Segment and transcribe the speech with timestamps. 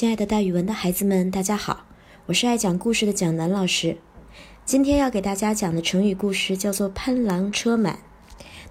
[0.00, 1.84] 亲爱的，大语文的孩子们，大家好，
[2.24, 3.98] 我是爱讲故事的蒋楠老师。
[4.64, 7.98] 今天要给大家讲的成语故事叫做“攀狼车满”。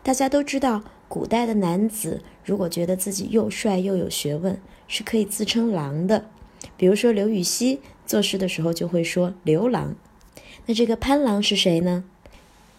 [0.01, 6.25] 大家都知道，古代的男子如果觉得自己又帅又有学问，是可以自称郎的。
[6.75, 9.93] 比如说刘禹锡作诗的时候就会说“刘郎”。
[10.65, 12.05] 那这个潘郎是谁呢？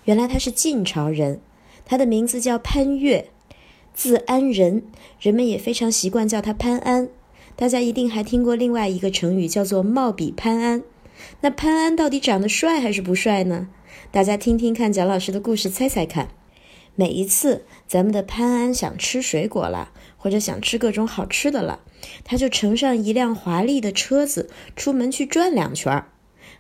[0.07, 1.41] 原来他是晋朝人，
[1.85, 3.31] 他的名字叫潘岳，
[3.95, 4.83] 字安仁，
[5.21, 7.11] 人们也非常习惯叫他潘安。
[7.61, 10.83] 大家一定还听过另外一个成语，叫做“貌比潘安”。
[11.43, 13.69] 那潘安到底长得帅还是不帅呢？
[14.11, 16.29] 大家听听看，蒋老师的故事，猜猜看。
[16.95, 21.81] 每一次咱们的潘安想吃水果了，或者想吃各种好吃的了，
[22.25, 26.07] 他就乘上一辆华丽的车子，出门去转两圈儿。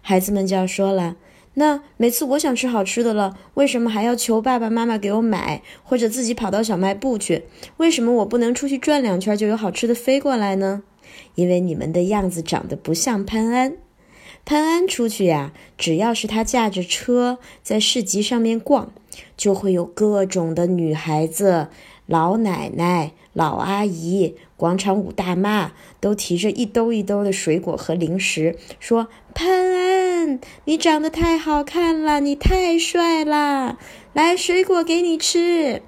[0.02, 1.16] 孩子们就要说了
[1.56, 7.44] ：“那每次我想吃好吃的了，为什么还要求爸爸妈妈给我买，或者自己跑到小卖部去？
[7.78, 10.82] 为什么我不能出去转两圈就有好吃的飞过来呢？”
[11.34, 13.76] 因为你们的样子长得不像潘安，
[14.44, 18.92] 潘安出去呀，只要是他驾着车在市集上面逛，
[19.36, 21.68] 就会有各种的女孩子、
[22.06, 33.78] 老奶奶、老阿姨、广场舞大妈都提着一兜一兜的水果和零食，说：“潘安，你长得太好看了，你太帅了，
[34.12, 35.82] 来，水果给你吃。”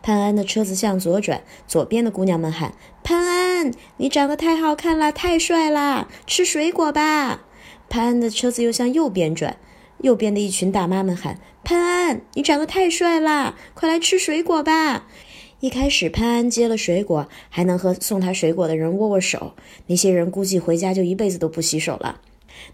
[0.00, 2.72] 潘安的车子向左转，左边的姑娘们喊
[3.08, 7.40] ：“潘安，你长得太好看了，太帅了，吃水果吧。”
[7.88, 9.56] 潘安的车子又向右边转，
[10.02, 15.06] 右边的一群大妈们喊：“潘安，你长得太帅了，快来吃水果吧。”
[15.60, 19.54] 一开始，潘安接了水果，还能和送他水果的人握握手，
[19.86, 22.20] 那些人估计回家就一辈子都不洗手了。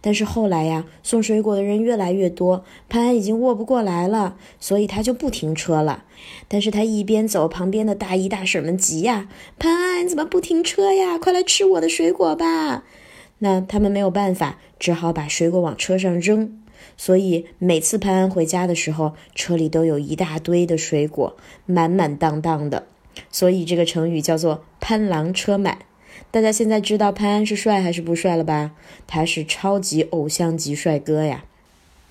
[0.01, 6.05] 但是后来呀，送水果的人越来越多，潘安已经握不过来了，所以他就不停车了。
[6.49, 11.19] 但是他一边走，旁边的大姨大婶们急呀：“潘安，你怎么不停车呀？
[11.19, 12.85] 快来吃我的水果吧！”
[13.41, 16.61] 那他们没有办法，只好把水果往车上扔。
[16.97, 22.87] 所以每次潘安回家的时候，车里都有一大堆的水果，满满当当的。
[23.31, 25.79] 所以这个成语叫做“潘郎车满”。
[26.31, 28.73] 大家现在知道潘安是帅还是不帅了吧？
[29.07, 31.45] 他是超级偶像级帅哥呀！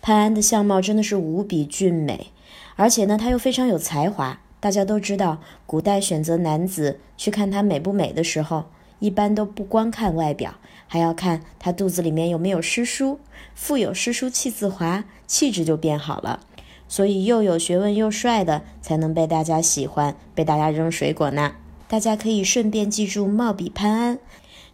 [0.01, 2.27] 潘安的相貌真的是无比俊美，
[2.75, 4.39] 而且呢，他又非常有才华。
[4.59, 8.65] 大家都知道，古代选择男子去看他美不美的时候，
[8.99, 10.55] 一般都不光看外表，
[10.87, 13.19] 还要看他肚子里面有没有诗书。
[13.53, 16.39] 腹有诗书气自华，气质就变好了。
[16.87, 21.55] 所以又有学问又帅的，才能被大家喜欢，被大家扔水果呢。
[21.93, 24.17] 大家可以顺便记住“貌比潘安”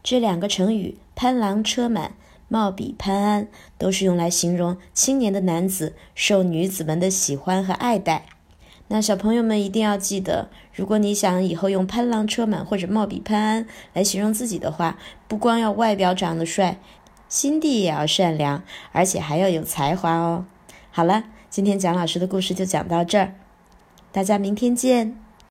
[0.02, 2.14] 这两个成语，“潘郎车满
[2.48, 8.28] ”“貌比潘安”都是用来形容青年的男子受女子们的喜欢和爱戴。
[8.88, 14.98] 那小朋友们一定要记得，如果你想以后用“潘郎车满”或者“貌比潘安”来形容自己的话，
[15.28, 16.80] 不光要外表长得帅，
[17.28, 18.64] 心地也要善良，
[18.94, 20.46] 而且还要有才华哦。
[20.90, 23.34] 好了，今天蒋老师的故事就讲到这儿，
[24.14, 25.20] 大家明天见。